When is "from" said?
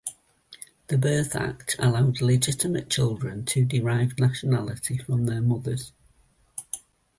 4.97-5.27